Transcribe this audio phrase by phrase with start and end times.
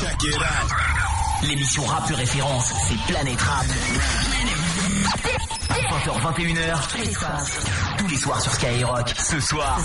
[0.00, 0.70] Check it out.
[1.42, 3.66] L'émission rap de référence, c'est Planète Rap.
[5.88, 7.46] 20h, 21h, tous les soirs.
[7.96, 9.14] Tous les soirs sur Skyrock.
[9.16, 9.80] Ce soir,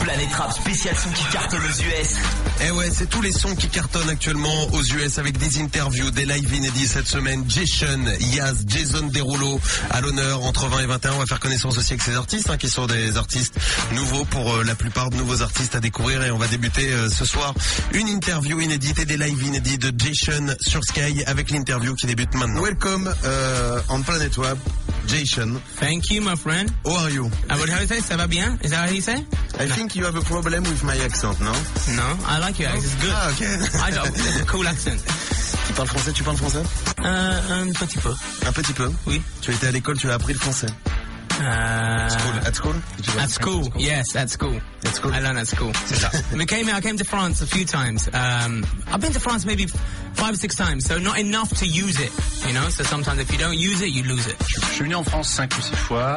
[0.00, 2.16] Planète Rap spécial son qui cartonne aux US.
[2.64, 6.24] Eh ouais, c'est tous les sons qui cartonnent actuellement aux US avec des interviews, des
[6.24, 7.44] live inédits cette semaine.
[7.48, 9.60] Jason, Yaz, Jason Derulo
[9.90, 11.12] à l'honneur entre 20 et 21.
[11.14, 13.56] On va faire connaissance aussi avec ces artistes hein, qui sont des artistes
[13.94, 17.08] nouveaux pour euh, la plupart de nouveaux artistes à découvrir et on va débuter euh,
[17.08, 17.54] ce soir
[17.92, 22.34] une interview inédite et des live inédits de Jason sur Sky avec l'interview qui débute
[22.34, 22.62] maintenant.
[22.62, 23.12] Welcome
[23.88, 24.58] on Planet Web,
[25.06, 25.39] Jason.
[25.48, 26.70] Thank you, my friend.
[26.84, 27.30] How are you?
[27.48, 28.58] I would how you say, ça va bien?
[28.62, 29.24] Is that how you say?
[29.58, 31.52] I think you have a problem with my accent, no?
[31.96, 32.84] No, I like your accent.
[32.84, 33.12] It's good.
[33.14, 33.42] Ah, ok.
[33.44, 35.00] I it's a cool accent.
[35.66, 36.62] Tu parles français, tu parles français?
[37.04, 38.12] Euh, un petit peu.
[38.46, 38.90] Un petit peu?
[39.06, 39.22] Oui.
[39.40, 40.66] Tu étais à l'école, tu as appris le français.
[41.40, 42.74] At school
[43.18, 44.60] At school, yes, at school.
[44.84, 45.12] At school?
[45.12, 45.72] I learned at school.
[45.74, 48.08] I came, I came to France a few times.
[48.12, 49.66] Um, I've been to France maybe
[50.14, 52.12] five or six times, so not enough to use it,
[52.46, 52.68] you know?
[52.68, 54.36] So sometimes if you don't use it, you lose it.
[54.46, 56.16] Je suis venu en France cinq ou six fois,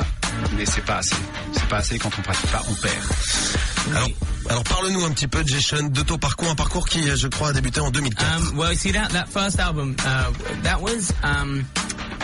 [0.56, 1.16] mais c'est pas assez.
[1.54, 3.96] C'est pas assez quand on pratique pas, on perd.
[3.96, 4.10] Alors,
[4.50, 7.54] alors parle-nous un petit peu Jason de ton parcours, un parcours qui je crois a
[7.54, 8.52] débuté en 2004.
[8.52, 10.32] Um, well, you see that that first album, uh,
[10.64, 11.66] that was um,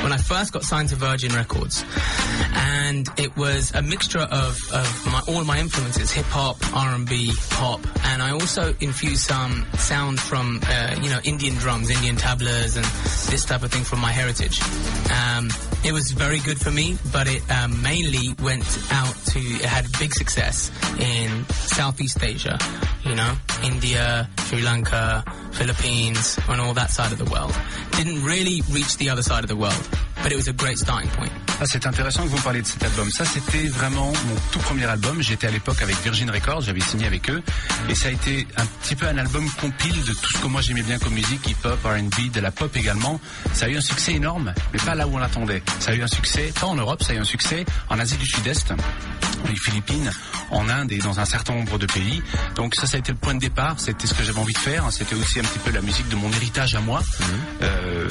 [0.02, 1.84] when I first got signed to Virgin Records,
[2.54, 7.08] and it was a mixture of, of my, all my influences: hip hop, R and
[7.08, 12.16] B, pop, and I also infused some sound from uh, you know Indian drums, Indian
[12.16, 12.86] tablas, and
[13.32, 14.62] this type of thing from my heritage.
[15.12, 15.50] Um,
[15.84, 19.86] it was very good for me, but it um, mainly went out to it had
[20.00, 22.58] big success in Southeast Asia,
[23.04, 27.54] you know, India, Sri Lanka, Philippines, and all that side of the world.
[27.92, 29.90] Didn't really reach the other side of the world,
[30.24, 31.32] but it was a great starting point.
[31.62, 33.12] Ah, c'est intéressant que vous parliez de cet album.
[33.12, 35.22] Ça, c'était vraiment mon tout premier album.
[35.22, 37.44] J'étais à l'époque avec Virgin Records, j'avais signé avec eux.
[37.90, 40.62] Et ça a été un petit peu un album compile de tout ce que moi
[40.62, 43.20] j'aimais bien comme musique, hip-hop, R&B, de la pop également.
[43.54, 45.62] Ça a eu un succès énorme, mais pas là où on l'attendait.
[45.80, 48.18] Ça a eu un succès, pas en Europe, ça a eu un succès en Asie
[48.18, 48.74] du Sud-Est,
[49.48, 50.12] les Philippines,
[50.52, 52.22] en Inde et dans un certain nombre de pays.
[52.56, 53.76] Donc ça, ça a été le point de départ.
[53.80, 54.86] C'était ce que j'avais envie de faire.
[54.92, 57.02] C'était aussi un petit peu la musique de mon héritage à moi.
[57.62, 58.08] Euh,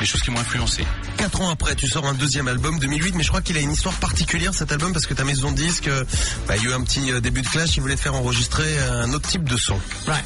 [0.00, 0.84] les choses qui m'ont influencé.
[1.16, 3.72] Quatre ans après, tu sors un deuxième album, 2008, mais je crois qu'il a une
[3.72, 6.04] histoire particulière cet album parce que ta maison de disque, euh,
[6.46, 8.14] bah, il y a eu un petit euh, début de clash, ils voulaient te faire
[8.14, 9.78] enregistrer un autre type de son.
[10.06, 10.24] Right.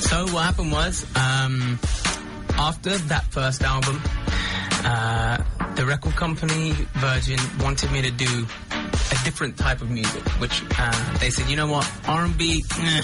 [0.00, 1.78] So what happened was, um,
[2.58, 4.00] after that first album,
[4.84, 5.38] uh,
[5.76, 11.18] the record company Virgin wanted me to do a different type of music, which uh,
[11.18, 13.00] they said, you know what, R&B, nah,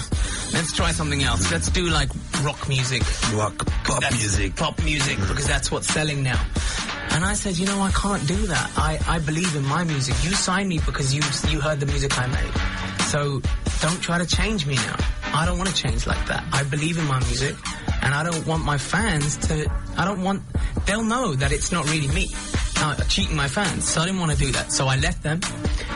[0.53, 1.51] let's try something else.
[1.51, 2.09] Let's do like
[2.43, 3.03] rock music,
[3.33, 4.55] Rock, pop music.
[4.55, 6.43] pop music, because that's what's selling now.
[7.11, 8.71] And I said, you know, I can't do that.
[8.77, 10.15] I, I believe in my music.
[10.23, 13.03] You signed me because you you heard the music I made.
[13.05, 13.41] So
[13.81, 14.95] don't try to change me now.
[15.33, 16.43] I don't want to change like that.
[16.51, 17.55] I believe in my music,
[18.01, 19.69] and I don't want my fans to.
[19.97, 20.41] I don't want.
[20.85, 22.27] They'll know that it's not really me.
[22.81, 23.83] Uh, cheating my fans.
[23.89, 24.71] So I didn't want to do that.
[24.71, 25.41] So I left them,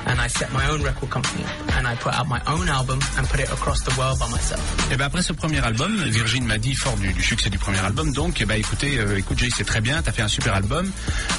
[0.05, 1.45] and I set my own record company
[1.77, 4.61] and I put out my own album and put it across the world by myself.
[4.91, 7.79] Et ben après ce premier album, Virgin m'a dit fort du, du succès du premier
[7.79, 10.53] album, donc eh ben écoutez, euh, écoute Jay, c'est très bien, t'as fait un super
[10.53, 10.91] album,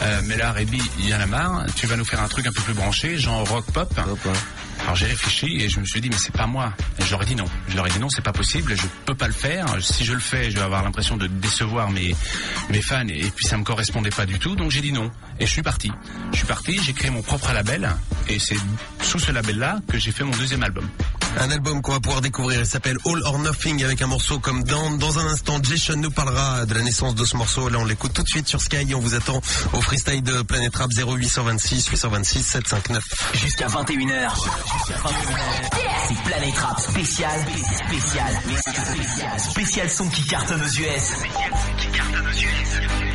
[0.03, 2.47] euh, mais là Rébi, il y en a marre, tu vas nous faire un truc
[2.47, 3.93] un peu plus branché, genre rock pop.
[4.83, 6.73] Alors j'ai réfléchi et je me suis dit mais c'est pas moi.
[6.99, 7.47] Et je leur ai dit non.
[7.69, 9.67] Je leur ai dit non, c'est pas possible, je peux pas le faire.
[9.81, 12.15] Si je le fais, je vais avoir l'impression de décevoir mes
[12.71, 15.11] mes fans et, et puis ça me correspondait pas du tout, donc j'ai dit non.
[15.41, 15.91] Et je suis parti.
[16.33, 17.91] Je suis parti, j'ai créé mon propre label
[18.29, 18.57] et c'est
[19.03, 20.89] sous ce label-là que j'ai fait mon deuxième album.
[21.41, 24.63] Un album qu'on va pouvoir découvrir, il s'appelle All or Nothing avec un morceau comme
[24.65, 24.99] Down.
[24.99, 27.69] Dans un instant, Jason nous parlera de la naissance de ce morceau.
[27.69, 29.41] Là, on l'écoute tout de suite sur Sky et on vous attend
[29.73, 33.05] au freestyle de Planet Rap 0826 826 759.
[33.35, 34.31] Jusqu'à 21h.
[36.09, 37.41] C'est Planète Rap spécial,
[37.87, 41.11] spécial, spécial, spécial son qui cartonne aux US.
[42.95, 43.14] Tonight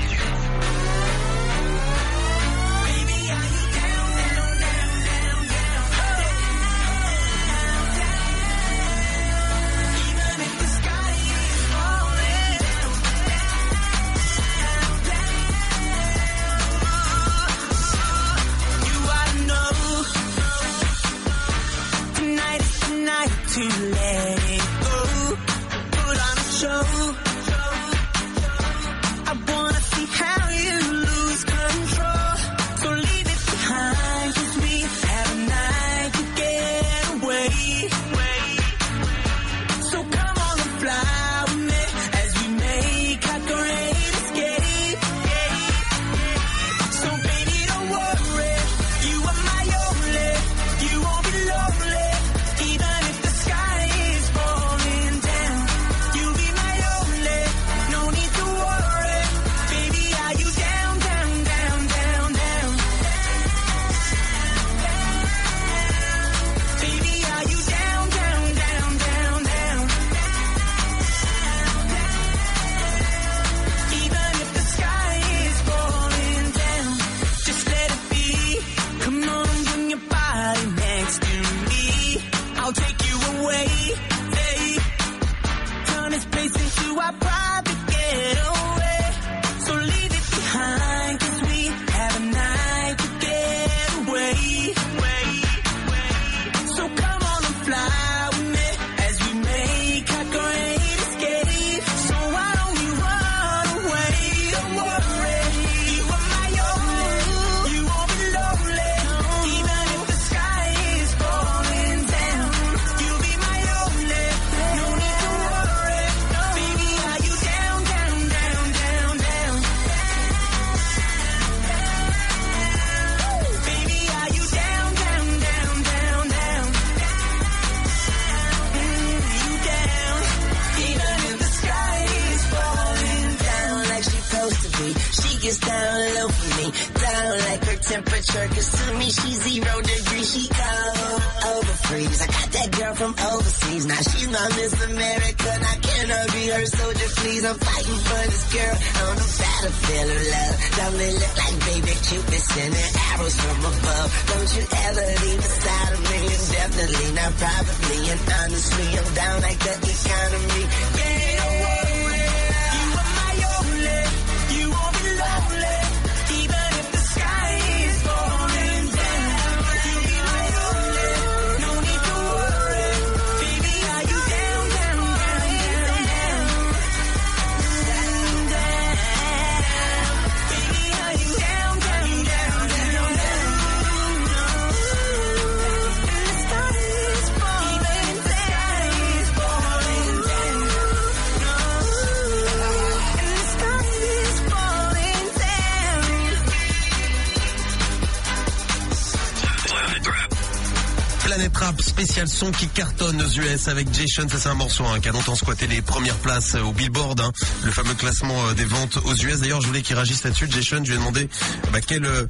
[202.27, 204.27] Son qui cartonne aux US avec Jason.
[204.29, 207.31] C'est un morceau hein, qui a longtemps squatté les premières places euh, au Billboard, hein,
[207.63, 209.39] le fameux classement euh, des ventes aux US.
[209.39, 210.47] D'ailleurs, je voulais qu'il réagisse là-dessus.
[210.49, 211.29] Jason, je lui ai demandé
[211.71, 212.25] bah, quelle, euh,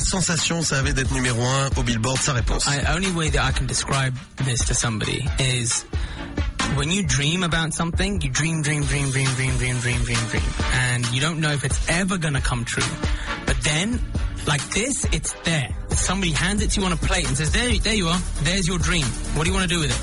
[0.00, 2.18] sensation ça avait d'être numéro un au Billboard.
[2.20, 2.68] Sa réponse.
[2.92, 4.14] Only way that I can describe
[4.44, 5.84] this to somebody is
[6.76, 10.42] when you dream about something, you dream, dream, dream, dream, dream, dream, dream, dream, dream,
[10.74, 12.82] and you don't know if it's ever gonna come true.
[13.46, 14.00] But then,
[14.46, 15.77] like this, it's there.
[15.90, 18.20] Somebody hands it to you on a plate and says, "There, there you are.
[18.42, 19.04] There's your dream.
[19.34, 20.02] What do you want to do with it?"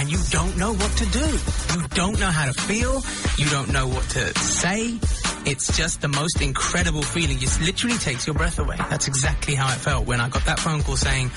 [0.00, 1.26] And you don't know what to do.
[1.74, 3.02] You don't know how to feel.
[3.36, 4.98] You don't know what to say.
[5.46, 7.40] It's just the most incredible feeling.
[7.42, 8.76] It literally takes your breath away.
[8.90, 11.30] That's exactly how it felt when I got that phone call saying,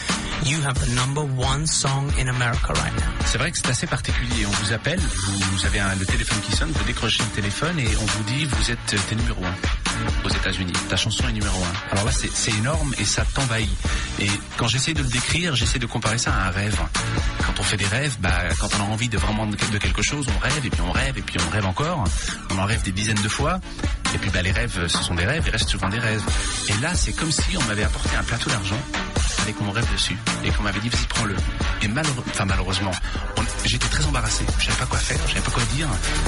[0.44, 3.12] you have the number one song in America right now.
[3.25, 4.45] C'est vrai que c'est assez particulier.
[4.45, 7.88] On vous appelle, vous avez un- le téléphone qui sonne, vous décrochez le téléphone et
[8.01, 9.56] on vous dit vous êtes euh, t'es numéro un
[10.24, 10.74] aux États-Unis.
[10.90, 11.92] Ta chanson est numéro un.
[11.92, 13.69] Alors là, c'est énorme et ça t'envahit.
[14.19, 16.78] Et quand j'essaie de le décrire, j'essaie de comparer ça à un rêve.
[17.45, 20.28] Quand on fait des rêves, bah, quand on a envie de vraiment de quelque chose,
[20.36, 22.04] on rêve et puis on rêve et puis on rêve encore.
[22.51, 23.60] On en rêve des dizaines de fois.
[24.13, 26.24] Et puis bah, les rêves, ce sont des rêves, ils restent souvent des rêves.
[26.70, 28.79] Et là, c'est comme si on m'avait apporté un plateau d'argent
[29.44, 31.36] avec mon rêve dessus et qu'on m'avait dit vas-y prends-le.
[31.82, 32.92] Et malheureux, enfin malheureusement,
[33.66, 34.46] j'étais très embarrassé.
[34.60, 35.88] Je savais pas quoi faire, je savais pas quoi dire.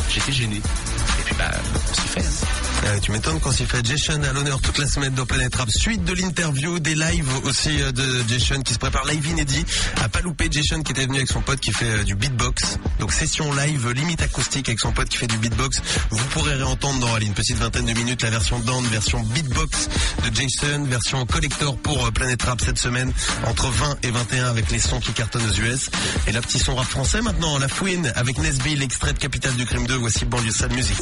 [0.10, 0.58] J'étais gêné.
[0.58, 1.52] Et puis bah
[1.90, 2.20] on s'y fait.
[2.22, 2.48] hein.
[2.86, 5.70] Euh, tu m'étonnes quand s'il fait Jason à l'honneur toute la semaine dans Planète Rap.
[5.72, 9.66] Suite de l'interview, des lives aussi euh, de Jason qui se prépare live inédit.
[10.04, 12.78] À pas louper Jason qui était venu avec son pote qui fait euh, du beatbox.
[13.00, 15.82] Donc session live, limite acoustique avec son pote qui fait du beatbox.
[16.12, 19.90] Vous pourrez réentendre dans une petite vingtaine de minutes la version down, version beatbox
[20.24, 23.05] de Jason, version collector pour Planète Rap cette semaine
[23.46, 25.90] entre 20 et 21 avec les sons qui cartonnent aux US.
[26.28, 29.66] Et la petite son rap français maintenant, la fouine avec Nesby, l'extrait de Capital du
[29.66, 29.96] Crime 2.
[29.96, 30.98] Voici Banlieue Sale Music.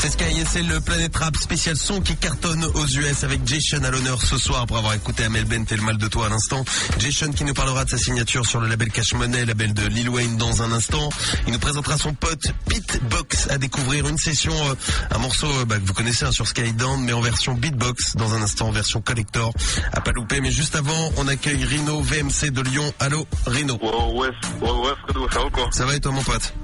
[0.00, 3.84] C'est Sky et c'est le Planète Rap spécial son qui cartonne aux US avec Jason
[3.84, 6.28] à l'honneur ce soir pour avoir écouté Amel Bent et le mal de toi à
[6.30, 6.64] l'instant.
[6.98, 10.08] Jason qui nous parlera de sa signature sur le label Cash Money, label de Lil
[10.08, 11.10] Wayne dans un instant.
[11.46, 14.74] Il nous présentera son pote Pete Box à découvrir une session, euh,
[15.10, 18.32] un morceau euh, bah, que vous connaissez hein, sur Skydown mais en version beatbox dans
[18.32, 19.52] un instant, en version collector
[19.92, 20.40] à pas louper.
[20.40, 22.90] Mais juste avant, on accueille Rino VMC de Lyon.
[23.00, 23.74] Allô Rino.
[23.74, 24.30] Ouais, ouais,
[24.62, 25.68] ouais, ouais, Fredo, ça va quoi?
[25.72, 26.54] Ça va et toi mon pote?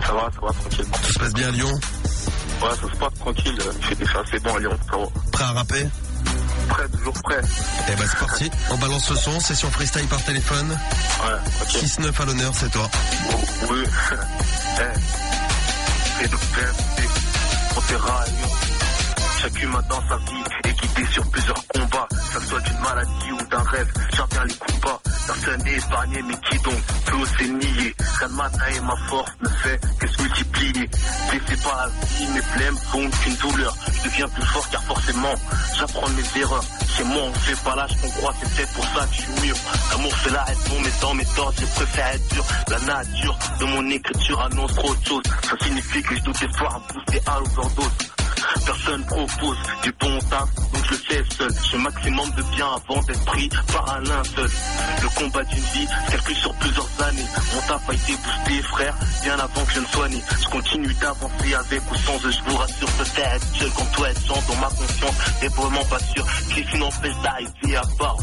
[0.00, 0.86] Ça va, ça va, tranquille.
[1.06, 1.78] Tout se passe bien à Lyon?
[2.62, 3.58] Ouais, ça se passe tranquille.
[3.98, 5.06] Déjà assez bon à Lyon, ça va.
[5.32, 5.86] Prêt à rapper
[6.68, 7.40] Prêt, toujours prêt.
[7.88, 10.68] Eh ben c'est parti, on balance le son, session freestyle par téléphone.
[10.70, 11.82] Ouais, ok.
[11.82, 12.88] 6-9 à l'honneur, c'est toi.
[13.70, 13.84] Oui.
[14.78, 15.16] Eh.
[19.46, 22.08] On humain dans sa vie est guidé sur plusieurs combats.
[22.32, 25.00] Ça soit d'une maladie ou d'un rêve, j'en viens les combats.
[25.26, 26.74] Personne n'est épargné, mais qui donc?
[27.06, 30.90] Peut oser nier Rien de ma taille et ma force ne fait que se multiplier.
[31.32, 33.74] Laissez pas la vie, mes blèmes font qu'une douleur.
[33.92, 35.34] Je deviens plus fort car forcément,
[35.76, 36.64] j'apprends mes erreurs.
[36.96, 39.46] Chez moi, on fait pas l'âge qu'on croit, c'est peut-être pour ça que je suis
[39.46, 39.56] mûr.
[39.90, 42.44] L'amour fait la raison, mais dans mes temps, je préfère être dur.
[42.68, 45.22] La nature de mon écriture annonce trop de choses.
[45.42, 48.15] Ça signifie que je dois des fois pousser à l'overdose.
[48.64, 51.50] Personne propose du bon taf, donc je le fais seul.
[51.70, 54.50] Je maximum de bien avant d'être pris par un linceul.
[55.02, 57.26] Le combat d'une vie se sur plusieurs années.
[57.54, 60.22] Mon taf a été boosté, frère, bien avant que je ne sois né.
[60.42, 62.88] Je continue d'avancer avec ou sans eux, je vous rassure.
[62.96, 65.16] Peut-être être seul quand toi être gens dans ma conscience.
[65.40, 66.26] T'es vraiment pas sûr.
[66.54, 68.16] Qu'est-ce qui n'empêche d'arriver à part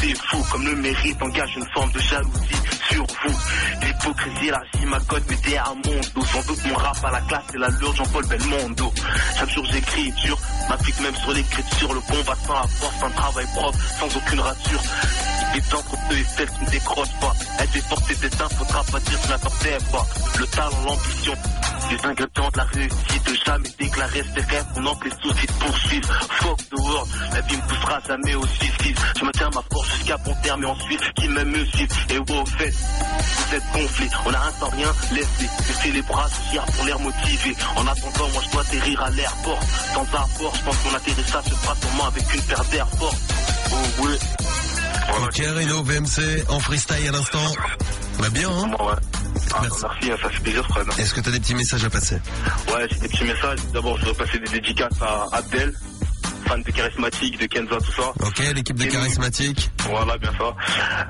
[0.00, 3.38] C'est fou, comme le mérite engage une forme de jalousie sur vous.
[3.82, 6.26] L'hypocrisie élargit ma cote, mais derrière mon dos.
[6.26, 8.92] Sans doute mon rap à la classe et l'allure Jean-Paul Belmondo.
[9.38, 11.92] Chaque jour j'écris dur, m'applique même sur l'écriture.
[11.94, 14.82] Le combat sans la force, un travail propre, sans aucune rature.
[15.54, 17.32] Il est entre eux et celles qui ne décrochent pas.
[17.72, 20.06] Fait porter des seins, faudra pas dire que je portais pas.
[20.38, 21.34] Le talent, l'ambition,
[21.90, 26.08] Les ingrédients de la réussite, jamais déclarer ses rêves, on en les soucis de poursuivre.
[26.40, 28.98] Fuck the world, la vie me poussera jamais au suicide.
[29.18, 31.96] Je me tiens ma force jusqu'à bon terme et ensuite qui m'aime me suivre.
[32.10, 35.48] Et wow, fait, vous êtes gonflés, on a un sans rien laissé.
[35.66, 37.56] Baisser les bras, hier pour l'air motivé.
[37.76, 39.60] En attendant, moi je dois atterrir à l'airport.
[39.94, 43.14] Sans apport, je pense qu'on atterrissage se fera sûrement avec une paire d'air fort.
[43.72, 44.77] Oh.
[45.08, 47.52] Ok, Reno, VMC, en freestyle à l'instant.
[48.20, 48.94] Bah bien, hein Bon, ouais.
[49.54, 49.82] Ah, Merci.
[49.82, 50.86] merci, hein, ça fait plaisir, Fred.
[50.98, 52.16] Est-ce que t'as des petits messages à passer?
[52.72, 53.58] Ouais, j'ai des petits messages.
[53.72, 55.72] D'abord, je voudrais passer des dédicaces à Abdel,
[56.46, 58.10] fan de charismatique, de Kenza, tout ça.
[58.26, 59.70] Ok, l'équipe de charismatique.
[59.88, 60.54] Voilà, bien ça.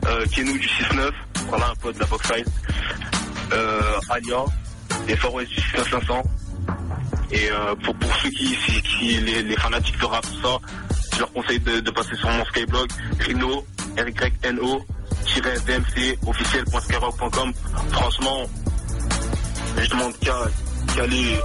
[0.09, 1.11] Euh, Kenou du 6-9,
[1.49, 2.47] voilà un pote de la Boxside.
[3.53, 4.45] Euh, Alia,
[5.09, 6.23] et Far West du 6-500.
[7.33, 10.59] Et euh, pour, pour ceux qui, qui, qui- les, les fanatiques de rap, tout ça,
[11.15, 12.89] je leur conseille de, de passer sur mon Skyblog,
[13.21, 13.67] Rino,
[13.99, 14.85] R-Y-N-O,
[15.67, 17.53] VMC, officiel.skyrock.com.
[17.93, 18.43] Franchement,
[19.83, 20.37] je demande qu'à
[21.03, 21.39] aller,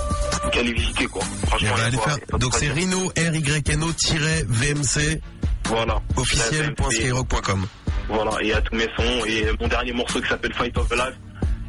[0.74, 1.22] visiter, quoi.
[1.48, 2.18] Franchement, il y a aller quoi- faire.
[2.32, 2.90] il y Donc c'est problème.
[2.90, 3.12] Rino,
[3.98, 5.22] R-Y-N-O-VMC,
[5.66, 6.02] Voilà.
[6.18, 7.66] officiel.skyrock.com.
[8.10, 9.26] Voilà, et à tous mes sons.
[9.26, 11.16] Et mon dernier morceau qui s'appelle Fight of the Life.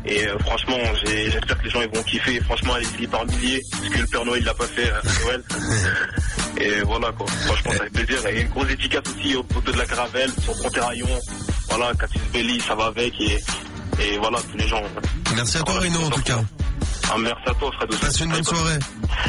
[0.06, 2.40] Et euh, franchement, j'espère que les gens ils vont kiffer.
[2.40, 5.42] Franchement, allez-y par milliers, parce que le Père Noël l'a pas fait euh, à Noël.
[6.61, 7.26] et voilà quoi.
[7.26, 8.26] Franchement, ça fait plaisir.
[8.26, 11.08] Et une grosse dédicace aussi au poteau de la Caravelle, son compte rayon.
[11.70, 13.18] Voilà, Catus Belli, ça va avec.
[13.20, 13.38] Et,
[14.00, 14.82] et voilà, tous les gens.
[15.34, 16.40] Merci à toi, Rino, en tout cas.
[17.11, 17.90] Ah, merci à toi, Fred.
[17.90, 18.00] aussi.
[18.00, 18.78] Passe une bonne soirée.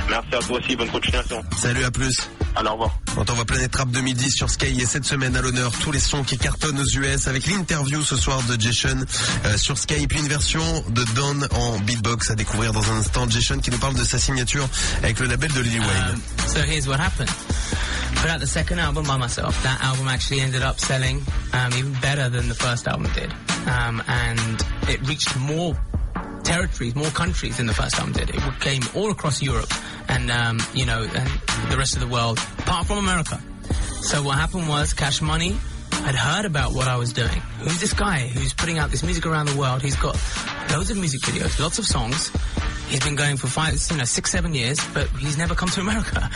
[0.09, 1.43] Merci à toi aussi, bonne continuation.
[1.57, 2.29] Salut, à plus.
[2.55, 2.89] Allez, au revoir.
[3.17, 6.23] On t'envoie Planète Rap 2010 sur Sky et cette semaine à l'honneur tous les sons
[6.23, 8.97] qui cartonnent aux US avec l'interview ce soir de Jason
[9.45, 12.97] euh, sur Sky et puis une version de Don en beatbox à découvrir dans un
[12.97, 13.29] instant.
[13.29, 14.67] Jason qui nous parle de sa signature
[15.03, 16.13] avec le label de Lil Wayne.
[16.13, 17.29] Um, so here's what happened.
[18.21, 19.61] Put out the second album by myself.
[19.63, 21.21] That album actually ended up selling
[21.53, 23.31] um, even better than the first album did,
[23.67, 25.75] um, and it reached more
[26.45, 28.29] territories, more countries than the first album did.
[28.29, 29.71] It came all across Europe
[30.07, 31.29] and um, you know and
[31.71, 33.41] the rest of the world, apart from America.
[34.01, 35.57] So what happened was Cash Money
[35.91, 37.41] had heard about what I was doing.
[37.59, 39.81] Who's this guy who's putting out this music around the world?
[39.81, 40.15] He's got
[40.71, 42.31] loads of music videos, lots of songs.
[42.87, 45.81] He's been going for five, you know, six, seven years, but he's never come to
[45.81, 46.29] America.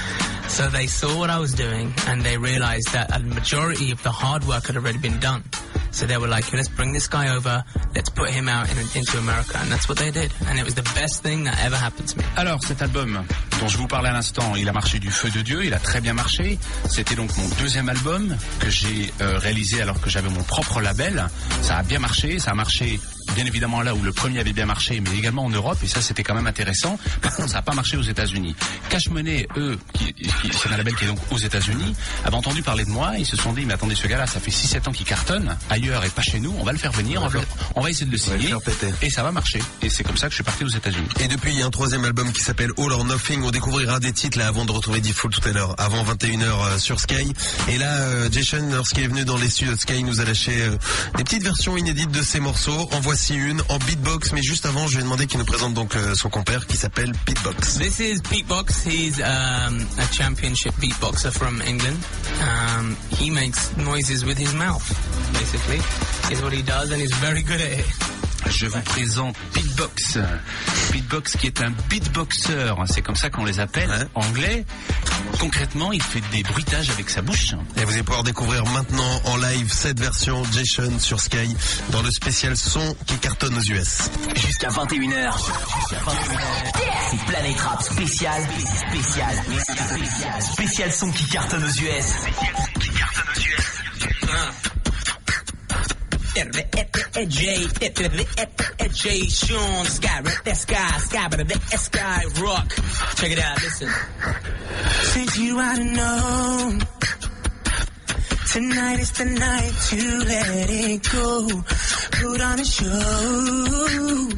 [0.48, 4.12] So they saw what I was doing and they realized that a majority of the
[4.12, 5.44] hard work had already been done.
[5.92, 7.64] So they were like, let's bring this guy over,
[7.96, 9.58] let's put him out in, into America.
[9.58, 10.32] And that's what they did.
[10.48, 12.24] And it was the best thing that ever happened to me.
[12.36, 13.24] Alors cet album
[13.60, 15.80] dont je vous parlais à l'instant, il a marché du feu de Dieu, il a
[15.80, 16.58] très bien marché.
[16.90, 21.28] C'était donc mon deuxième album que j'ai euh, réalisé alors que j'avais mon propre label.
[21.62, 23.00] Ça a bien marché, ça a marché
[23.36, 26.02] bien évidemment là où le premier avait bien marché, mais également en Europe, et ça
[26.02, 26.98] c'était quand même intéressant.
[27.22, 28.56] Par contre, ça n'a pas marché aux États-Unis.
[28.90, 31.96] Cash Money, eux, qui, qui- c'est un label qui est donc aux États-Unis,
[32.26, 34.52] avaient entendu parler de moi, ils se sont dit, mais attendez, ce gars-là, ça fait
[34.52, 37.28] 6-7 ans qu'il cartonne, ailleurs et pas chez nous, on va le faire venir, on
[37.28, 37.40] va,
[37.76, 38.54] on va essayer de le signer,
[39.02, 39.62] et ça va marcher.
[39.82, 41.08] Et c'est comme ça que je suis parti aux États-Unis.
[41.20, 43.44] Et depuis, il y a un troisième album qui s'appelle All or Nothing.
[43.44, 46.78] On découvrira des titres là avant de retrouver Diffoul tout à l'heure, avant 21h euh,
[46.80, 47.34] sur Sky.
[47.68, 50.62] Et là, euh, Jason, lorsqu'il est venu dans les studios de Sky, nous a lâché
[50.62, 50.78] euh,
[51.18, 52.90] des petites versions inédites de ses morceaux.
[52.92, 54.32] En voici une en beatbox.
[54.34, 56.78] Mais juste avant, je lui ai demandé qu'il nous présente donc euh, son compère qui
[56.78, 57.78] s'appelle Beatbox.
[57.78, 58.86] This is Beatbox.
[58.86, 61.98] He's um, a championship beatboxer from England.
[62.42, 64.88] Um, he makes noises with his mouth,
[65.34, 65.80] basically,
[66.32, 68.19] is what he does, and he's very good at it.
[68.48, 70.18] Je vous présente Beatbox.
[70.92, 74.08] Beatbox qui est un beatboxer, c'est comme ça qu'on les appelle Ouais.
[74.16, 74.66] anglais.
[75.40, 77.54] Concrètement, il fait des bruitages avec sa bouche.
[77.78, 81.56] Et vous allez pouvoir découvrir maintenant en live cette version Jason sur Sky
[81.92, 84.10] dans le spécial son qui cartonne aux US.
[84.36, 85.34] Jusqu'à 21h.
[87.10, 88.42] C'est Planète Rap spécial.
[88.90, 89.36] Spécial.
[89.36, 90.42] Spécial.
[90.42, 92.06] Spécial son qui cartonne aux US.
[93.40, 93.50] J,
[99.00, 102.70] J, Sean, Sky, that sky, sky, but that sky, rock.
[103.16, 103.90] Check it out, listen.
[105.04, 106.80] Since you ought to know,
[108.52, 111.64] tonight is the night to let it go.
[112.12, 114.30] Put on a show.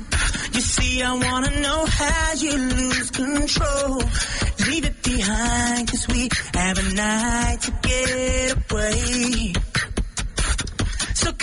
[0.53, 4.03] You see, I wanna know how you lose control.
[4.67, 9.53] Leave it behind, cause we have a night to get away.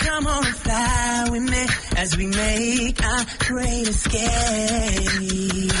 [0.09, 5.71] Come on and fly with me as we make our great escape.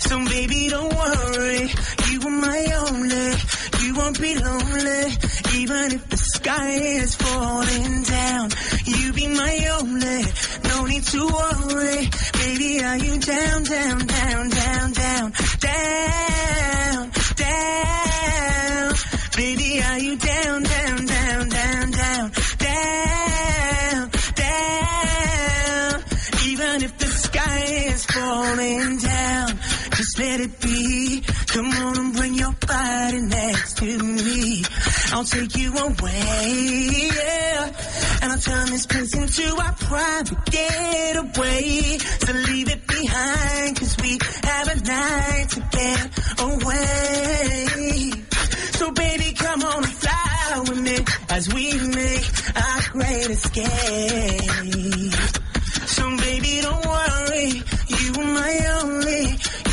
[0.00, 1.70] So baby, don't worry,
[2.10, 3.34] you are my only.
[3.82, 5.04] You won't be lonely,
[5.54, 6.70] even if the sky
[7.02, 8.50] is falling down.
[8.84, 10.24] You be my only,
[10.64, 12.10] no need to worry.
[12.42, 18.94] Baby, are you down, down, down, down, down, down, down?
[19.36, 22.30] Baby, are you down, down, down, down, down,
[28.12, 29.48] falling down.
[29.96, 31.22] Just let it be.
[31.48, 34.64] Come on and bring your body next to me.
[35.12, 37.72] I'll take you away, yeah.
[38.22, 41.98] And I'll turn this place into our private getaway.
[41.98, 48.12] So leave it behind, cause we have a night to get away.
[48.78, 52.26] So baby, come on and fly with me as we make
[52.56, 55.12] our great escape.
[55.86, 57.62] So baby, don't worry,
[58.02, 59.24] you are my only,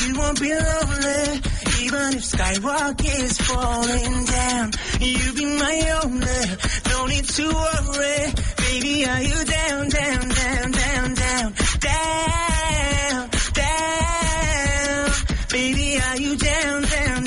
[0.01, 1.41] you won't be lonely.
[1.81, 6.43] Even if skyrock is falling down, you be my only,
[6.89, 8.33] no need to worry.
[8.57, 15.11] Baby, are you down, down, down, down, down, down, down?
[15.51, 17.23] Baby, are you down, down,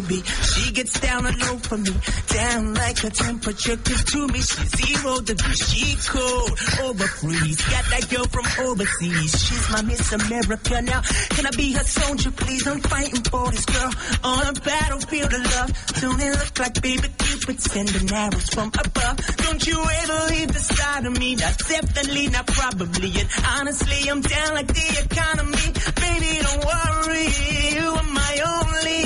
[0.00, 1.92] to be, she gets down low for me,
[2.28, 4.40] down like her temperature gives to me.
[4.40, 6.50] She's zero degrees, she cold,
[6.82, 7.60] over freeze.
[7.68, 11.02] Got that girl from overseas, she's my Miss America now.
[11.30, 12.66] Can I be her soldier, please?
[12.66, 13.90] I'm fighting for this girl
[14.24, 15.70] on a battlefield of love.
[16.00, 19.36] Don't it look like baby Cupid sending arrows from above?
[19.36, 21.34] Don't you ever leave the side of me?
[21.36, 23.12] Not definitely not probably.
[23.20, 25.66] And honestly, I'm down like the economy.
[26.00, 27.26] Baby, don't worry,
[27.74, 29.00] you are my only.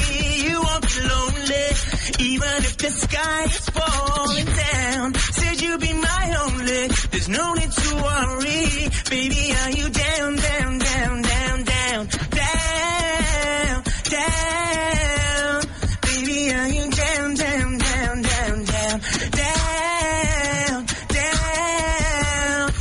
[0.48, 1.66] You won't be lonely,
[2.18, 5.14] even if the sky is falling down.
[5.14, 6.88] Said you'd be my only.
[7.10, 9.52] There's no need to worry, baby.
[9.62, 12.06] Are you down, down, down, down, down,
[12.40, 13.82] down,
[14.14, 15.62] down?
[16.02, 19.00] Baby, are you down, down, down, down, down,
[19.40, 22.72] down, down?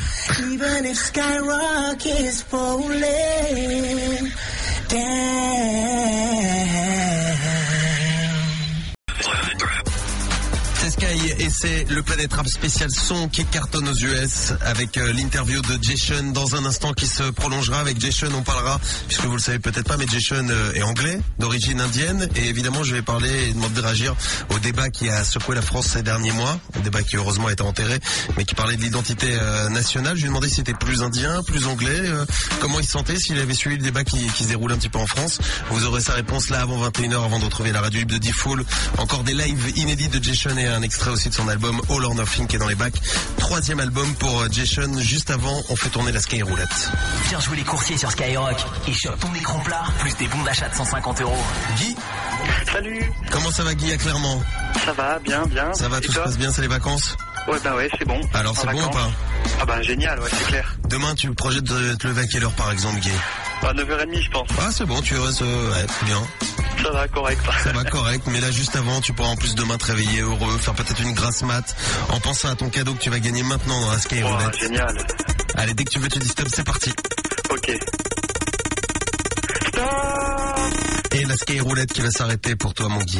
[0.51, 2.99] Even if skyrock is falling
[4.89, 6.12] down.
[11.63, 16.31] C'est le Planète Rap spécial son qui cartonne aux US avec euh, l'interview de Jason
[16.33, 17.79] dans un instant qui se prolongera.
[17.79, 21.21] Avec Jason, on parlera, puisque vous le savez peut-être pas, mais Jason euh, est anglais,
[21.39, 22.27] d'origine indienne.
[22.35, 24.13] Et évidemment, je vais parler et demander de réagir
[24.49, 26.59] au débat qui a secoué la France ces derniers mois.
[26.77, 27.97] Un débat qui heureusement été enterré,
[28.35, 30.17] mais qui parlait de l'identité euh, nationale.
[30.17, 32.01] Je lui ai demandé s'il était plus indien, plus anglais,
[32.59, 34.99] comment il se sentait, s'il avait suivi le débat qui, se déroule un petit peu
[34.99, 35.39] en France.
[35.69, 38.65] Vous aurez sa réponse là avant 21h, avant de retrouver la radio libre de D-Fool.
[38.97, 42.15] Encore des lives inédits de Jason et un extrait aussi de son album All or
[42.15, 42.99] Nothing qui est dans les bacs.
[43.37, 44.91] Troisième album pour euh, Jason.
[44.99, 46.91] Juste avant, on fait tourner la Sky Roulette.
[47.29, 50.67] Viens jouer les coursiers sur Skyrock et chope ton écran plat, plus des bons d'achat
[50.67, 51.37] de 150 euros.
[51.77, 51.95] Guy,
[52.71, 54.41] Salut, comment ça va Guy à Clermont?
[54.83, 55.73] Ça va, bien, bien.
[55.73, 57.15] Ça va, Et tout se passe bien, c'est les vacances?
[57.47, 58.19] Ouais, bah ouais, c'est bon.
[58.33, 59.11] Alors c'est bon ou pas?
[59.61, 60.75] Ah bah génial, ouais, c'est clair.
[60.87, 63.11] Demain, tu projettes de te lever à quelle heure par exemple, Guy?
[63.65, 64.47] À 9h30, je pense.
[64.59, 66.21] Ah c'est bon, tu restes euh, ouais, bien.
[66.83, 67.41] Ça va, correct.
[67.63, 70.57] Ça va correct, mais là juste avant, tu pourras en plus demain te réveiller heureux,
[70.57, 71.63] faire peut-être une grasse mat
[72.09, 74.59] en pensant à ton cadeau que tu vas gagner maintenant dans la Sky Wow, Roulette.
[74.59, 74.97] génial.
[75.55, 76.91] Allez, dès que tu veux, tu dis stop, c'est parti.
[77.51, 77.71] Ok.
[79.67, 79.83] Stop
[81.13, 83.19] Et la Sky Roulette qui va s'arrêter pour toi, mon Guy.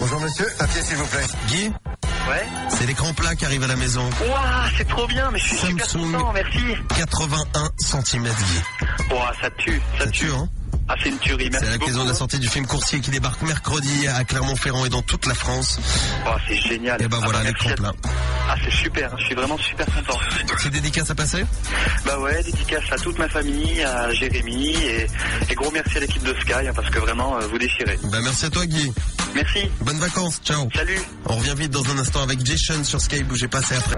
[0.00, 1.26] Bonjour monsieur, papier s'il vous plaît.
[1.48, 1.70] Guy,
[2.28, 2.46] Ouais.
[2.68, 4.08] c'est l'écran plat qui arrive à la maison.
[4.20, 6.12] Waouh, c'est trop bien, mais je suis super Samsung.
[6.12, 6.58] content, merci.
[6.96, 8.26] 81 cm.
[9.10, 10.48] Ouah, ça tue, ça, Ça tue, hein
[10.88, 13.40] Ah, c'est une tuerie, C'est à l'occasion de la sortie du film Coursier qui débarque
[13.42, 15.78] mercredi à Clermont-Ferrand et dans toute la France.
[16.26, 17.00] Oh, c'est génial.
[17.00, 18.10] Et ben Ah, voilà, bah, l'écran merci à- plat.
[18.50, 20.18] Ah, c'est super, je suis vraiment super content.
[20.58, 21.44] C'est dédicace à passer
[22.04, 25.06] Bah ouais, dédicace à toute ma famille, à Jérémy, et,
[25.48, 27.98] et gros merci à l'équipe de Sky, hein, parce que vraiment, euh, vous déchirez.
[28.04, 28.92] Bah merci à toi Guy.
[29.34, 30.68] Merci, Bonnes vacances, ciao.
[30.74, 33.96] salut On revient vite dans un instant avec Jason sur Sky, bougez pas, c'est après.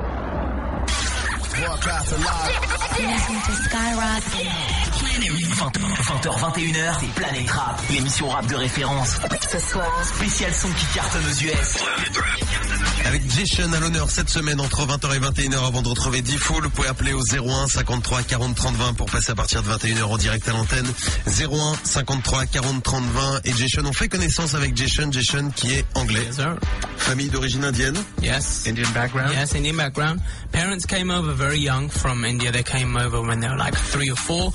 [5.20, 5.94] Listen to Skyrock.
[6.04, 9.16] 20, h 21h, c'est Planète Rap, l'émission rap de référence.
[9.48, 12.73] Ce soir, Spécial son qui cartonne aux US.
[13.06, 16.64] Avec Jason à l'honneur cette semaine entre 20h et 21h avant de retrouver D-Fool.
[16.64, 20.02] Vous pouvez appeler au 01 53 40 30 20 pour passer à partir de 21h
[20.04, 20.86] en direct à l'antenne.
[21.26, 23.82] 01 53 40 30 20 et Jason.
[23.86, 26.56] On fait connaissance avec Jason, Jason qui est anglais, Yes, sir.
[26.96, 27.96] famille d'origine indienne.
[28.22, 28.64] Yes.
[28.66, 29.32] Indian background.
[29.32, 30.20] Yes, Indian background.
[30.50, 32.50] Parents came over very young from India.
[32.52, 34.50] They came over when they were like three or four.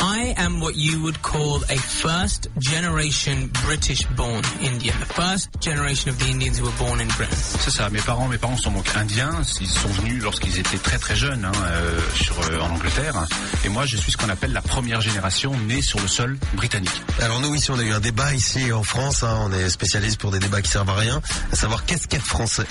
[0.00, 4.94] I am what you would call a first generation British born Indian.
[5.00, 7.36] The first generation of the Indians who were born in Britain.
[7.60, 7.87] C'est ça.
[7.90, 9.30] Mes parents, mes parents sont donc indiens.
[9.60, 13.26] Ils sont venus lorsqu'ils étaient très très jeunes hein, euh, sur euh, en Angleterre.
[13.64, 17.02] Et moi, je suis ce qu'on appelle la première génération née sur le sol britannique.
[17.20, 20.20] Alors nous ici on a eu un débat ici en France, hein, on est spécialiste
[20.20, 21.20] pour des débats qui servent à rien,
[21.52, 22.66] à savoir qu'est-ce qu'être français.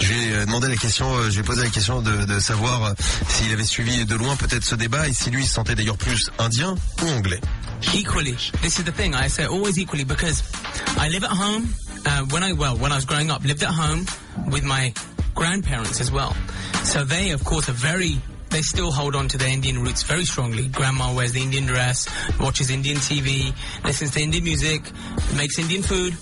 [0.00, 2.94] Je vais euh, demander la question, euh, je vais poser la question de, de savoir
[3.28, 5.98] s'il avait suivi de loin peut-être ce débat et si lui il se sentait d'ailleurs
[5.98, 7.40] plus indien ou anglais.
[7.94, 9.14] Equally, this is the thing.
[9.14, 10.42] I say always equally because
[10.98, 11.68] I live at home
[12.06, 14.06] uh, when I well when I was growing up, lived at home
[14.50, 14.92] with my
[15.34, 16.34] grandparents as well.
[16.84, 18.20] So they, of course, are very.
[18.50, 20.68] They still hold on to their Indian roots very strongly.
[20.68, 22.08] Grandma wears the Indian dress,
[22.40, 23.52] watches Indian TV,
[23.84, 24.90] listens to Indian music,
[25.36, 26.14] makes Indian food.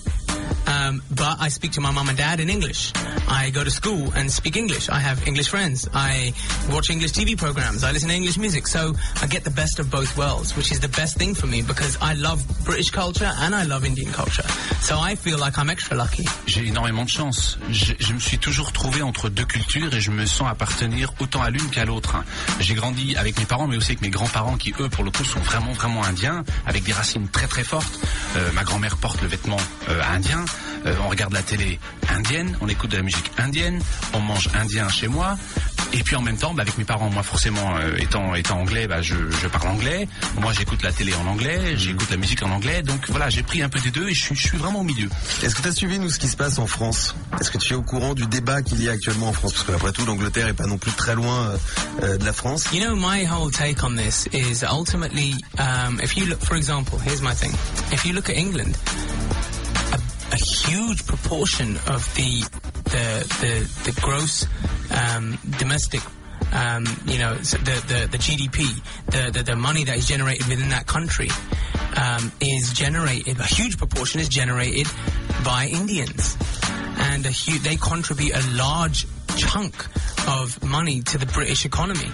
[0.67, 2.93] Um, but I speak to my mum and dad in English.
[3.29, 4.89] I go to school and speak English.
[4.89, 5.89] I have English friends.
[5.95, 6.33] I
[6.71, 7.85] watch English TV programs.
[7.85, 8.67] I listen to English music.
[8.67, 11.63] So I get the best of both worlds, which is the best thing for me
[11.63, 14.47] because I love British culture and I love Indian culture.
[14.81, 16.25] So I feel like I'm extra lucky.
[16.47, 17.59] J'ai énormément de chance.
[17.71, 21.43] Je, je me suis toujours trouvé entre deux cultures et je me sens appartenir autant
[21.43, 22.17] à l'une qu'à l'autre.
[22.61, 25.25] J'ai grandi avec mes parents, mais aussi avec mes grands-parents qui, eux, pour le coup,
[25.25, 27.99] sont vraiment, vraiment indiens, avec des racines très, très fortes.
[28.37, 29.57] Euh, ma grand-mère porte le vêtement
[29.89, 30.36] euh, indien.
[30.87, 33.81] Euh, on regarde la télé indienne, on écoute de la musique indienne,
[34.13, 35.37] on mange indien chez moi.
[35.93, 38.87] Et puis en même temps, bah, avec mes parents, moi forcément euh, étant étant anglais,
[38.87, 40.09] bah, je, je parle anglais.
[40.41, 42.83] Moi j'écoute la télé en anglais, j'écoute la musique en anglais.
[42.83, 44.85] Donc voilà, j'ai pris un peu des deux et je suis, je suis vraiment au
[44.85, 45.09] milieu.
[45.43, 47.15] Est-ce que tu as suivi, nous, ce qui se passe en France?
[47.41, 49.53] Est-ce que tu es au courant du débat qu'il y a actuellement en France?
[49.53, 51.53] Parce qu'après tout, l'Angleterre est pas non plus très loin
[52.03, 52.67] euh, de la France.
[52.73, 56.99] You know, my whole take on this is ultimately, um, if you look, for example,
[56.99, 57.53] here's my thing.
[57.93, 58.77] If you look at England,
[60.37, 62.43] a, huge proportion of the
[62.85, 63.07] the
[63.41, 64.47] the, the gross
[64.91, 66.01] um, domestic.
[66.53, 70.69] Um, you know, the, the, the GDP, the, the, the money that is generated within
[70.69, 71.29] that country,
[71.97, 74.87] um, is generated, a huge proportion is generated
[75.45, 76.37] by Indians.
[76.97, 79.07] And they contribute a large
[79.37, 79.75] chunk
[80.29, 82.11] of money to the British economy.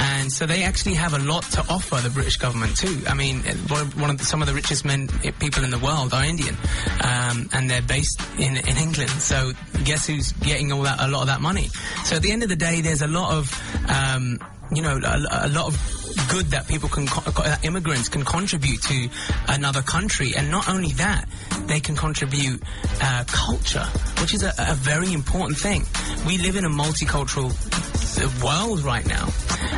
[0.00, 3.02] And so they actually have a lot to offer the British government too.
[3.06, 6.24] I mean, one of, the, some of the richest men, people in the world are
[6.24, 6.56] Indian,
[7.02, 9.10] um, and they're based in, in England.
[9.10, 9.52] So
[9.84, 11.68] guess who's getting all that, a lot of that money?
[12.04, 14.38] So at the end of the day, there's a lot of, um,
[14.74, 19.08] you know, a, a lot of good that people can, that immigrants can contribute to
[19.48, 21.28] another country, and not only that,
[21.66, 22.62] they can contribute
[23.00, 23.86] uh, culture,
[24.22, 25.84] which is a, a very important thing.
[26.28, 29.26] We live in a multicultural uh, world right now,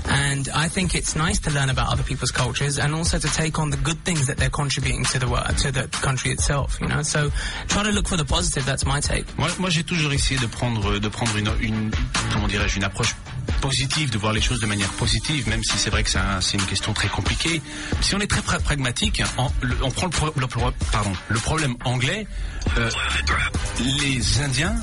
[0.07, 3.59] and I think it's nice to learn about other people's cultures and also to take
[3.59, 6.79] on the good things that they're contributing to the world, to the country itself.
[6.79, 7.31] You know, so
[7.69, 8.67] try to look for the positive.
[8.67, 9.27] That's my take.
[9.39, 11.91] Moi, moi j'ai toujours essayé de prendre, de prendre une, une
[12.31, 13.15] comment dirais-je, une approche
[13.61, 16.41] positive, de voir les choses de manière positive, même si c'est vrai que c'est un-
[16.41, 17.63] c'est une question très compliquée.
[18.01, 19.23] Si on est très pra- pragmatique,
[19.83, 20.07] on prend
[21.29, 22.27] le, problème anglais,
[22.79, 22.91] euh,
[23.81, 24.75] les Indiens,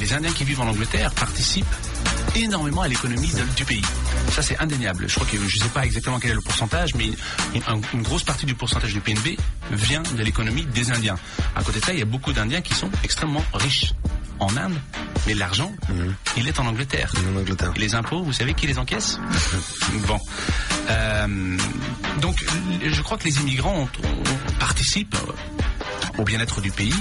[0.00, 1.66] les Indiens qui vivent en Angleterre participent
[2.34, 3.82] énormément à l'économie du pays.
[4.30, 5.08] Ça c'est indéniable.
[5.08, 7.06] Je crois que je ne sais pas exactement quel est le pourcentage, mais
[7.54, 7.62] une-
[7.94, 9.36] une grosse partie du pourcentage du PNB
[9.72, 11.16] vient de l'économie des Indiens.
[11.54, 13.94] À côté de ça, il y a beaucoup d'Indiens qui sont extrêmement riches
[14.38, 14.78] en Inde,
[15.26, 15.72] mais l'argent,
[16.36, 17.12] il est en Angleterre.
[17.34, 17.72] En Angleterre.
[17.76, 19.18] Et les impôts, vous savez qui les encaisse
[20.06, 20.18] Bon.
[20.88, 21.56] Euh,
[22.20, 22.44] donc,
[22.84, 23.88] je crois que les immigrants
[24.58, 25.16] participent
[26.18, 26.94] au bien-être du pays.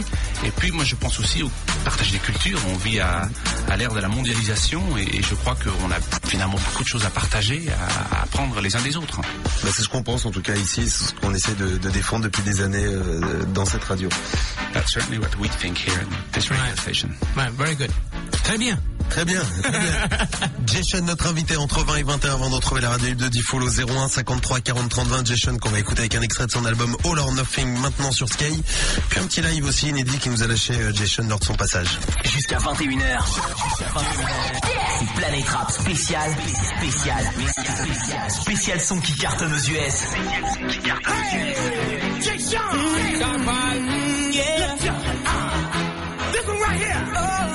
[0.45, 1.51] Et puis, moi, je pense aussi au
[1.83, 2.59] partage des cultures.
[2.69, 3.27] On vit à,
[3.69, 5.95] à l'ère de la mondialisation et, et je crois qu'on a
[6.27, 7.65] finalement beaucoup de choses à partager,
[8.11, 9.21] à, à apprendre les uns des autres.
[9.21, 11.89] Bah, c'est ce qu'on pense en tout cas ici, c'est ce qu'on essaie de, de
[11.89, 14.09] défendre depuis des années euh, dans cette radio.
[14.73, 16.79] That's certainly what we think here in this radio Right.
[16.79, 17.09] station.
[17.35, 17.91] Right, very good.
[18.43, 18.77] Très bien.
[19.15, 19.79] Très bien, très bien.
[20.65, 23.63] Jason, notre invité entre 20 et 21 avant de retrouver la radio libre de Diffoul
[23.63, 25.25] au 01 53 40 30 20.
[25.25, 28.27] Jason qu'on va écouter avec un extrait de son album All or Nothing maintenant sur
[28.27, 28.61] Sky.
[29.09, 31.53] Puis un petit live aussi inédit qui nous a lâché euh, Jason lors de son
[31.53, 31.97] passage.
[32.25, 33.23] Jusqu'à 21h.
[34.99, 36.31] C'est Planète Rap spécial,
[36.77, 39.93] spécial, spécial, spécial son qui cartonne aux US.
[40.03, 41.55] Spécial son qui cartonne aux US.
[46.33, 47.54] This one right here.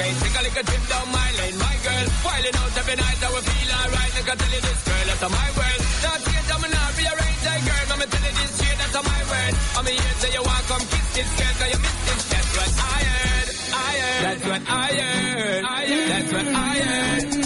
[0.00, 0.18] Face.
[0.24, 2.06] Take a little trip down my lane, my girl.
[2.24, 4.12] Wilding out every night, I will feel alright.
[4.16, 5.80] Like I tell you this, girl, that's my world.
[6.04, 7.86] Not change, I'm not rearrange, I girl.
[7.92, 9.54] I'ma tell you this shit, that's my word.
[9.76, 12.22] I'm here, say you want come kiss this girl, cause you missed this.
[12.32, 14.22] That's what I heard, I heard.
[14.24, 16.08] That's what I heard, I heard.
[16.10, 17.39] That's what I heard.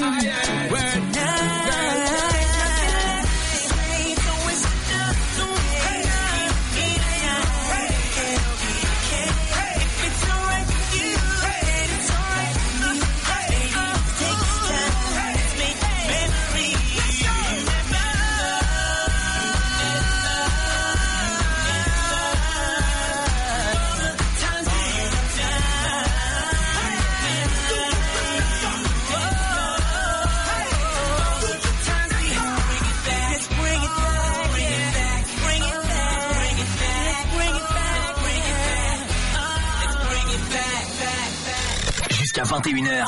[42.60, 43.06] 21h.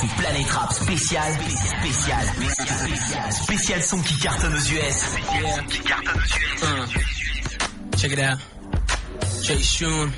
[0.00, 1.32] C'est Planète Rap spécial,
[1.80, 5.04] spécial, spécial, spécial son qui cartonne aux US.
[5.68, 7.96] Qui cartonne aux US.
[7.96, 8.38] Check it out.
[9.42, 10.10] Jay Sean,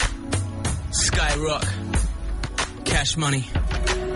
[0.93, 1.65] Skyrock,
[2.85, 3.45] Cash Money.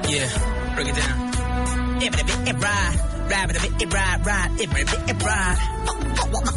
[0.08, 0.28] Yeah,
[0.74, 2.02] break it down.
[2.02, 5.58] Every bit it ride, ride with a it ride, ride, every bit it ride.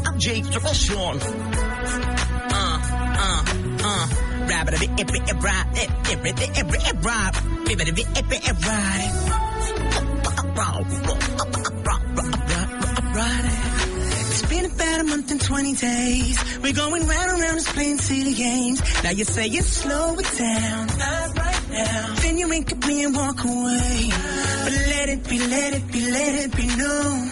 [0.05, 1.48] I'm Jay Sean.
[14.31, 16.59] It's been about a month and 20 days.
[16.61, 18.81] We're going round and round just playing silly games.
[19.03, 20.87] Now you say you slow it down.
[20.87, 22.15] Right now.
[22.21, 24.09] Then you wink at me and walk away.
[24.63, 27.31] But let it be, let it be, let it be known.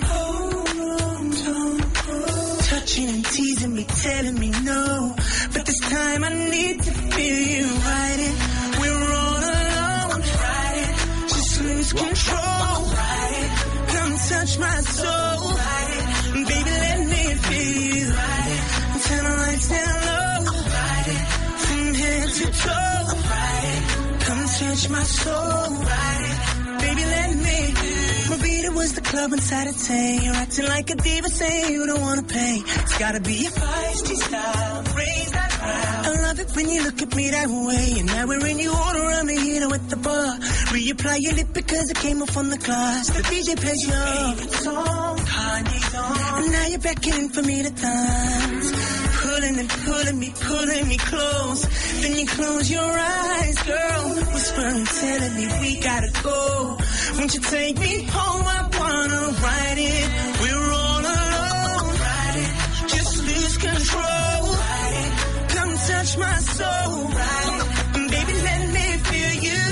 [2.62, 5.16] Touching and teasing me, telling me no.
[5.54, 8.32] But this time I need to feel you right.
[8.80, 10.22] We're all alone.
[10.22, 10.96] Right.
[11.30, 12.76] Just lose control.
[13.02, 13.50] Right.
[13.94, 15.40] Come touch my soul.
[15.66, 16.04] Right.
[16.52, 18.08] Baby, let me feel you.
[18.14, 18.60] Right.
[19.06, 20.38] Turn the lights down low.
[20.78, 21.18] Right.
[21.64, 23.04] From head to toe.
[23.34, 23.82] Right.
[24.26, 25.70] Come touch my soul.
[25.94, 26.78] Right.
[26.82, 27.97] Baby, let me.
[28.38, 30.20] Mobita was the club on Saturday.
[30.24, 32.62] You're acting like a diva, saying you don't wanna pay.
[32.64, 34.84] It's gotta be a feisty style.
[34.96, 36.06] Raise that crowd.
[36.06, 38.00] I love it when you look at me that way.
[38.00, 40.38] And now we're in, you order a mojito at the bar.
[40.70, 43.10] Reapply your lip because it came off on the glass.
[43.10, 46.44] The DJ plays your song, Kanye's on.
[46.44, 48.97] And now you're beckoning for me to dance.
[49.38, 51.62] Pulling and pulling me, pulling me close.
[52.02, 54.04] Then you close your eyes, girl.
[54.34, 56.76] Whispering, telling me we gotta go.
[57.18, 58.44] Won't you take me home?
[58.48, 60.08] I wanna ride it.
[60.42, 61.86] We're all alone.
[62.02, 62.90] Ride it.
[62.90, 64.42] Just lose control.
[64.58, 65.12] Ride it.
[65.54, 66.94] Come touch my soul.
[67.22, 68.10] Ride it.
[68.10, 69.66] Baby, let me feel you.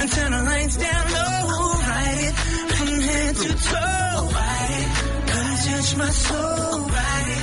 [0.00, 1.70] And turn the lights down low.
[1.86, 2.34] Ride it.
[2.74, 4.28] From head to toe.
[4.38, 4.88] Ride it.
[5.30, 6.80] Come touch my soul.
[6.88, 7.41] Ride it.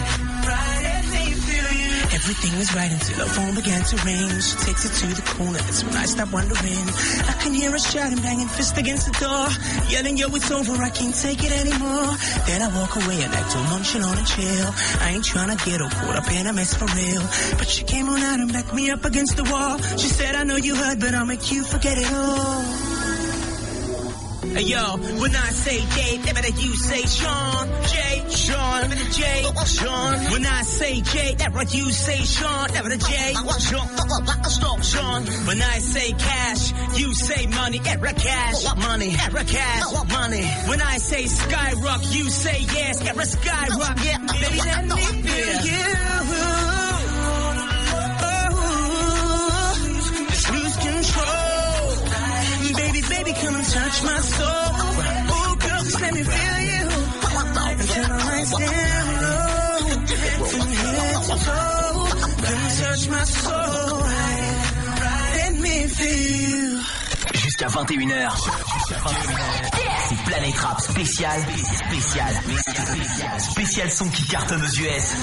[2.29, 4.29] Everything was right until the phone began to ring.
[4.39, 5.57] She takes it to the corner.
[5.65, 6.85] That's when I stop wondering.
[7.25, 9.49] I can hear her shouting, banging fist against the door.
[9.89, 10.77] Yelling, yo, it's over.
[10.77, 12.13] I can't take it anymore.
[12.45, 14.69] Then I walk away and act all nonchalant and chill.
[15.01, 17.25] I ain't trying to get her caught up in a mess for real.
[17.57, 19.79] But she came on out and backed me up against the wall.
[19.97, 22.68] She said, I know you heard, but I'll make you forget it all.
[24.55, 27.67] Hey yo, when I say Dave, that better you say Sean.
[27.87, 30.13] Jay, Sean, better Jay, Sean.
[30.31, 32.67] When I say Jay, that what you say Sean.
[32.73, 34.81] That better Jay, Sean.
[34.81, 35.23] Sean.
[35.45, 37.79] When I say cash, you say money.
[37.85, 39.15] Era cash, money.
[39.19, 40.43] Era cash, money.
[40.67, 43.01] When I say skyrock, you say yes.
[43.05, 44.17] Era skyrock, yeah.
[44.17, 46.38] Baby, let me feel you.
[53.35, 53.69] Come and.
[67.33, 68.49] Jusqu'à 21h.
[70.07, 71.41] C'est Planète Rap spécial,
[71.87, 72.33] spécial,
[72.87, 75.15] spécial, spécial son qui cartonne aux US.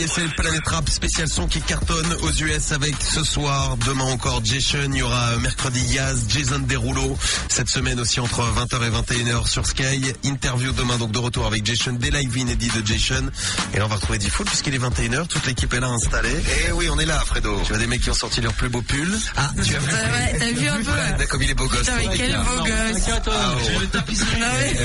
[0.00, 4.40] Et c'est Planète Rap spécial son qui cartonne aux US avec ce soir, demain encore
[4.44, 7.16] Jason, il y aura mercredi Yaz, Jason Derulo,
[7.48, 8.90] cette semaine aussi entre 20h et
[9.22, 13.28] 21h sur Sky, interview demain donc de retour avec Jason, des live inédits de Jason,
[13.74, 16.30] et là on va retrouver Diffoul puisqu'il est 21h, toute l'équipe est là installée,
[16.68, 18.68] et oui on est là Fredo, tu vois des mecs qui ont sorti leur plus
[18.68, 19.50] beau pull, ah.
[19.64, 21.96] Tu as vu, Ouais, t'as vu un peu Fred, comme il est beau gosse, Putain,
[21.96, 23.02] mais quel beau gosse.
[23.30, 24.76] Ah, ouais.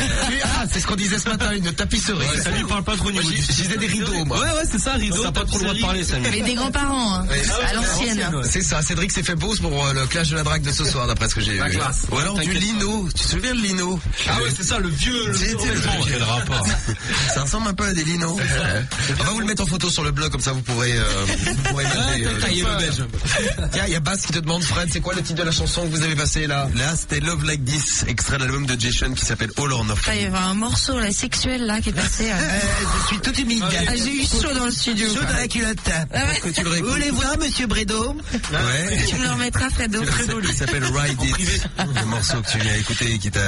[0.56, 2.26] Ah, c'est ce qu'on disait ce matin, une tapisserie.
[2.42, 4.40] ça lui parle pas trop du- Je disais des rideaux, moi.
[4.40, 5.24] Ouais, ouais, c'est ça, rideau.
[5.24, 6.28] T'as pas trop le droit de parler, Samy.
[6.32, 7.26] Mais des grands-parents, hein,
[7.70, 8.32] à l'ancienne.
[8.50, 11.08] C'est ça, Cédric s'est fait pause pour le clash de la drague de ce soir,
[11.08, 11.62] d'après ce que j'ai vu.
[12.12, 13.08] Ou alors du lino.
[13.16, 14.00] Tu te souviens de lino?
[14.28, 15.32] Ah ouais, c'est ça, le vieux.
[16.08, 16.66] Quel rapport
[17.34, 18.38] Ça ressemble un peu à des linos.
[19.20, 21.04] On va vous le mettre en photo sur le blog, comme ça vous pourrez, euh,
[22.24, 23.06] noter, euh.
[23.72, 25.52] Tiens, il y a Bass qui te demande, Fred, c'est quoi le titre de la
[25.52, 26.68] chanson que vous avez passé là?
[26.76, 30.14] Là, c'était Love Like This, extrait de l'album de Jason qui s'appelle All or Nothing.
[30.16, 32.30] Il y avait un morceau là, sexuel là qui est passé.
[32.32, 32.36] euh.
[33.04, 33.64] Je suis tout humide.
[33.88, 35.22] Ah, j'ai eu chaud dans le studio.
[35.22, 35.78] Dans la culotte.
[36.14, 36.40] Ah ouais.
[36.42, 36.92] Que tu le Vous réécoutes.
[36.92, 39.06] voulez voir, monsieur Bredo Ouais.
[39.08, 40.02] Tu me le remettras, Fredo.
[40.44, 41.68] Il s'appelle Ride It.
[41.78, 43.40] Le morceau que tu viens écouter qui t'a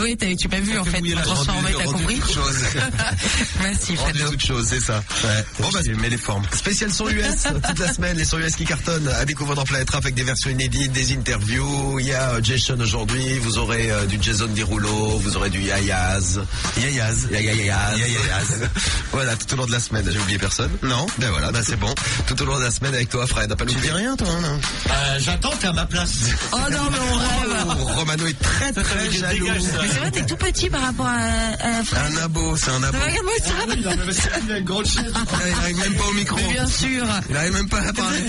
[0.00, 1.02] Oui, tu m'as vu en fait.
[1.22, 2.20] Transformé, t'as compris.
[3.62, 4.30] Merci, Fredo.
[4.30, 5.02] toute chose, c'est ça.
[5.24, 5.44] Ouais.
[5.60, 6.44] Bon, bah, mets les formes.
[6.52, 9.88] Spécial son US, toute la semaine, les sons US qui cartonnent à découvrir dans Planète
[9.94, 11.98] avec des versions inédites, des interviews.
[12.00, 15.60] Il y a euh, Jason aujourd'hui, vous aurez euh, du Jason Derulo, vous aurez du
[15.62, 16.40] Yayaz.
[16.78, 17.28] Yayaz.
[17.30, 17.98] Yayaz.
[17.98, 18.68] Yayaz.
[19.12, 20.70] Voilà, tout au long de la semaine, j'ai oublié personne.
[20.84, 21.06] Non.
[21.18, 21.92] Ben voilà, ben c'est bon.
[22.26, 23.54] Tout au long de la semaine avec toi, Fred.
[23.54, 24.58] Pas Tu dis rien, toi, non
[24.90, 26.10] Euh, J'attends, t'es à ma place.
[26.52, 27.66] Oh non, mais on rêve.
[27.80, 29.46] Oh, Romano est très très jaloux.
[29.52, 32.02] Mais c'est vrai, t'es tout petit par rapport à, à Fred.
[32.14, 32.98] Un abo, c'est un abo.
[32.98, 33.90] Regarde-moi ça.
[33.96, 35.12] Non, mais c'est une grande chaise.
[35.46, 36.36] Il arrive même pas au micro.
[36.36, 37.04] Mais bien sûr.
[37.30, 38.24] Il arrive même pas à parler.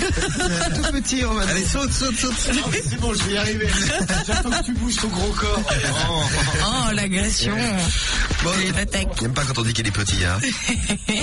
[0.75, 1.47] Tout petit, Romano.
[1.49, 2.53] Allez, saute, saute, saute.
[2.55, 3.67] Non, mais C'est bon, je vais y arriver.
[4.27, 5.61] J'attends que tu bouges ton gros corps.
[6.67, 7.55] Oh, l'agression.
[8.43, 9.07] Bon, Les attaques.
[9.19, 10.39] J'aime pas quand on dit qu'il est petit, hein.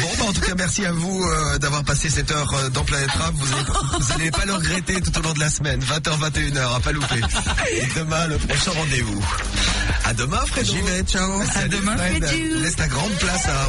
[0.00, 2.84] Bon, bah, en tout cas, merci à vous euh, d'avoir passé cette heure euh, dans
[2.84, 3.32] Planète Rap.
[3.34, 3.64] Vous allez,
[3.98, 5.80] vous allez pas le regretter tout au long de la semaine.
[5.80, 7.20] 20h, 21h, à pas louper.
[7.72, 9.24] Et demain, le prochain rendez-vous.
[10.04, 10.70] À demain, Fredo.
[10.70, 11.40] J'y vais, ciao.
[11.54, 12.24] À demain, Fred.
[12.62, 13.68] Laisse ta grande place à